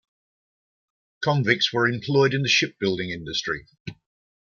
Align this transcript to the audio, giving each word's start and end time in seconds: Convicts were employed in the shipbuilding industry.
Convicts 1.23 1.71
were 1.71 1.87
employed 1.87 2.33
in 2.33 2.41
the 2.41 2.49
shipbuilding 2.49 3.11
industry. 3.11 3.67